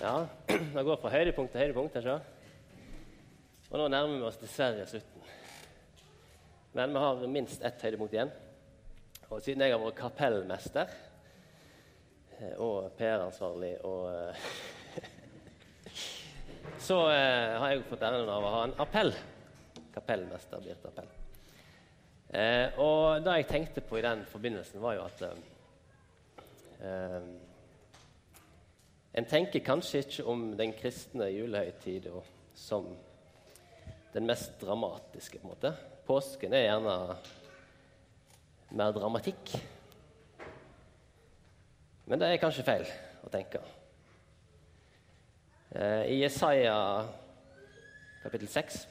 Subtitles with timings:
[0.00, 0.26] Ja,
[0.74, 1.96] det går fra høydepunkt til høydepunkt.
[2.00, 2.14] Ikke?
[3.68, 5.26] Og nå nærmer vi oss dessverre slutten.
[6.72, 8.30] Men vi har minst ett høydepunkt igjen.
[9.28, 10.94] Og siden jeg har vært kapellmester
[12.38, 14.48] eh, og PR-ansvarlig og eh,
[16.88, 19.12] Så eh, har jeg fått æren av å ha en appell.
[19.92, 21.12] Kapellmester blir et appell.
[22.32, 25.46] Eh, og det jeg tenkte på i den forbindelsen, var jo at eh,
[26.88, 27.30] eh
[29.14, 32.22] en tenker kanskje ikke om den kristne julehøytida
[32.54, 32.86] som
[34.12, 35.38] den mest dramatiske.
[35.38, 35.74] på en måte.
[36.06, 37.16] Påsken er gjerne
[38.70, 39.54] mer dramatikk.
[42.06, 42.86] Men det er kanskje feil
[43.22, 43.60] å tenke.
[45.70, 47.06] Eh, I Jesaja
[48.22, 48.86] kapittel 6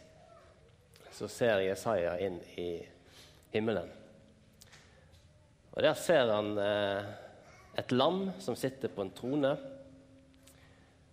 [1.11, 2.69] så ser Jesaja inn i
[3.51, 3.89] himmelen.
[5.73, 7.03] Og Der ser han eh,
[7.77, 9.57] et lam som sitter på en trone.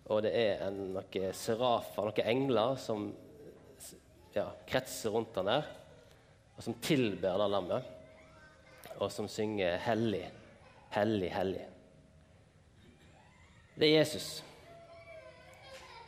[0.07, 3.09] Og det er en, noen serafer, noen engler, som
[4.35, 5.67] ja, kretser rundt han der,
[6.55, 7.89] og som tilber det lammet,
[8.97, 10.23] og som synger 'Hellig,
[10.95, 11.67] hellig, hellig'.
[13.77, 14.43] Det er Jesus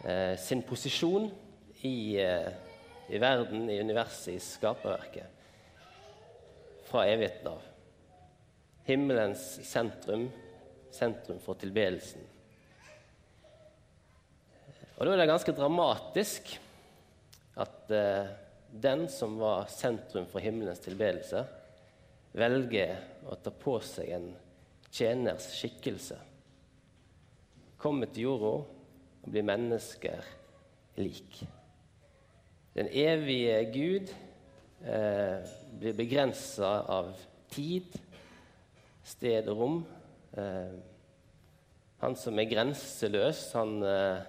[0.06, 1.30] eh, sin posisjon
[1.84, 2.50] i, eh,
[3.10, 5.28] i, verden, i universet, i skaperverket,
[6.90, 7.62] fra evigheten av.
[8.88, 10.32] Himmelens sentrum,
[10.92, 12.39] sentrum for tilbedelsen.
[15.00, 16.50] Og Da er det ganske dramatisk
[17.56, 18.32] at eh,
[18.70, 21.46] den som var sentrum for himmelens tilbedelse,
[22.36, 22.98] velger
[23.32, 24.26] å ta på seg en
[24.92, 26.18] tjeners skikkelse.
[27.80, 30.28] Komme til jorda og bli mennesker
[31.00, 31.40] lik.
[32.76, 34.12] Den evige Gud
[34.84, 35.48] eh,
[35.80, 37.14] blir begrensa av
[37.56, 37.96] tid,
[39.08, 39.80] sted og rom.
[40.36, 40.76] Eh,
[42.04, 44.28] han som er grenseløs, han eh,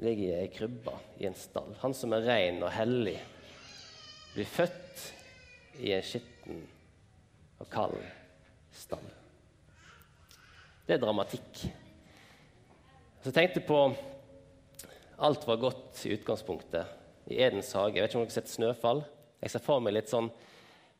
[0.00, 1.74] ligger i ei krybbe i en stall.
[1.82, 3.18] Han som er ren og hellig,
[4.32, 5.04] blir født
[5.82, 6.62] i en skitten
[7.60, 7.98] og kald
[8.74, 9.04] stall.
[10.86, 11.66] Det er dramatikk.
[13.22, 13.84] Så jeg tenkte på
[15.22, 17.94] Alt var godt i utgangspunktet i Edens hage.
[17.94, 19.04] Jeg vet ikke om dere har sett 'Snøfall'?
[19.42, 20.30] Jeg ser for meg litt sånn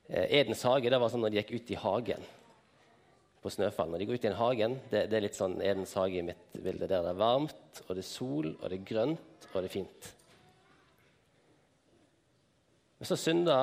[0.09, 2.22] eh, Edens hage det var sånn når de gikk ut i hagen
[3.42, 3.91] på Snøfall.
[3.91, 6.26] Når de går ut i en hagen, det, det er litt sånn Edens hage i
[6.26, 6.86] mitt bilde.
[6.86, 9.75] Der det er varmt, og det er sol, og det er grønt, og det er
[9.75, 10.10] fint.
[12.99, 13.56] Men så synda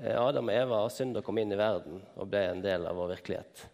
[0.00, 2.96] eh, Adam og Eva, og synda kom inn i verden og ble en del av
[2.96, 3.64] vår virkelighet.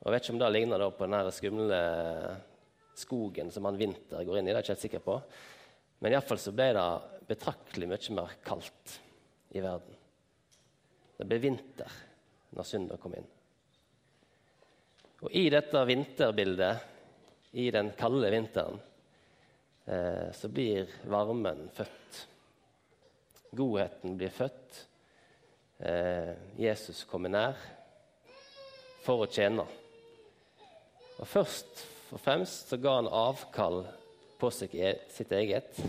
[0.00, 1.80] Og Jeg vet ikke om det ligner på den skumle
[2.96, 4.52] skogen som han Vinter går inn i.
[4.52, 5.16] det er jeg ikke helt sikker på.
[6.00, 6.86] Men iallfall så ble det
[7.28, 8.94] betraktelig mye mer kaldt
[9.52, 9.98] i verden.
[11.20, 11.98] Det ble vinter
[12.56, 13.28] når synda kom inn.
[15.20, 16.86] Og i dette vinterbildet,
[17.52, 18.80] i den kalde vinteren,
[19.86, 22.26] eh, så blir varmen født.
[23.50, 24.84] Godheten blir født.
[25.78, 27.64] Eh, Jesus kommer nær
[29.02, 29.66] for å tjene.
[31.20, 31.84] Og Først
[32.14, 33.82] og fremst så ga han avkall
[34.40, 35.82] på e, sitt eget.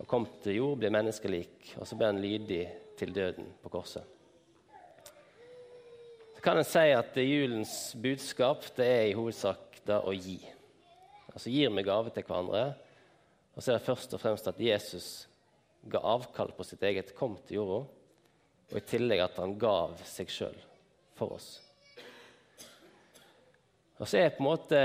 [0.00, 2.64] og kom til jord, ble menneskelik, og så ble han lydig
[2.96, 4.20] til døden på korset
[6.40, 10.38] så kan en si at julens budskap det er i hovedsak det å gi.
[11.30, 12.64] Altså gir vi gave til hverandre.
[13.54, 15.08] Og så er det først og fremst at Jesus
[15.90, 17.80] ga avkall på sitt eget, kom til jorda,
[18.70, 20.58] og i tillegg at han gav seg sjøl
[21.18, 21.48] for oss.
[24.00, 24.80] Og så er på en måte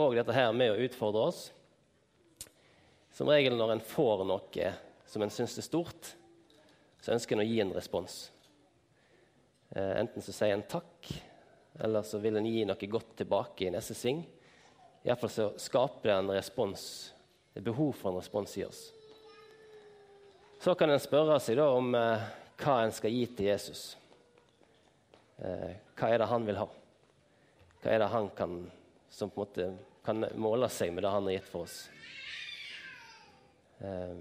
[0.00, 1.40] òg dette her med å utfordre oss.
[3.12, 4.70] Som regel når en får noe
[5.04, 6.14] som en syns er stort,
[7.02, 8.14] så ønsker en å gi en respons.
[9.74, 11.10] Eh, enten så sier en takk,
[11.84, 14.22] eller så vil en gi noe godt tilbake i neste sving.
[15.02, 16.82] Iallfall så skaper det en respons,
[17.54, 18.82] et behov for en respons i oss.
[20.62, 22.26] Så kan en spørre seg da om eh,
[22.62, 23.96] hva en skal gi til Jesus.
[25.42, 26.68] Eh, hva er det han vil ha?
[27.82, 28.60] Hva er det han kan,
[29.10, 29.66] som på en måte
[30.06, 31.80] kan måle seg med det han har gitt for oss?
[33.82, 34.14] Eh,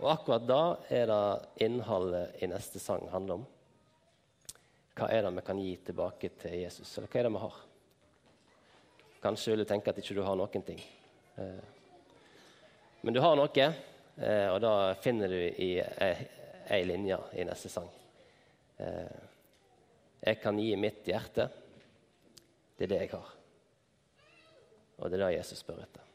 [0.00, 3.46] og akkurat da er det innholdet i neste sang handler om.
[4.96, 6.96] Hva er det vi kan gi tilbake til Jesus?
[6.96, 7.62] Eller hva er det vi har?
[9.24, 10.80] Kanskje vil du tenke at ikke du har noen ting.
[11.40, 11.60] Eh,
[13.00, 13.68] men du har noe,
[14.20, 17.88] eh, og da finner du i ei linje i neste sang.
[18.76, 19.22] Eh,
[20.24, 21.48] jeg kan gi mitt hjerte.
[22.76, 23.32] Det er det jeg har.
[24.98, 26.13] Og det er det Jesus spør etter.